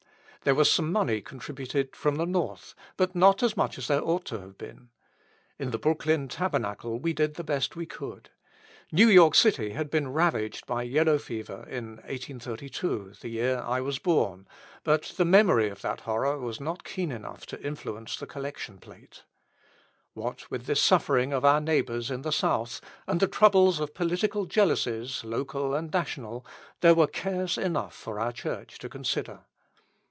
[0.43, 4.25] There was some money contributed from the North, but not as much as there ought
[4.25, 4.89] to have been.
[5.59, 8.31] In the Brooklyn Tabernacle we did the best we could;
[8.91, 13.99] New York city had been ravaged by yellow fever in 1832, the year I was
[13.99, 14.47] born,
[14.83, 19.21] but the memory of that horror was not keen enough to influence the collection plate.
[20.15, 24.47] What with this suffering of our neighbours in the South, and the troubles of political
[24.47, 26.43] jealousies local and national,
[26.79, 29.41] there were cares enough for our church to consider.